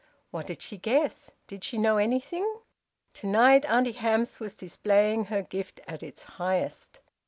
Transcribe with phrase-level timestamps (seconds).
[0.31, 1.29] What did she guess?
[1.45, 2.61] Did she know anything?
[3.13, 7.01] To night Auntie Hamps was displaying her gift at its highest.